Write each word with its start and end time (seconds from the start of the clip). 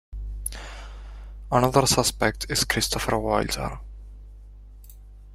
Another 1.51 1.85
suspect 1.85 2.49
is 2.49 2.63
Christopher 2.65 3.19
Wilder. 3.19 3.79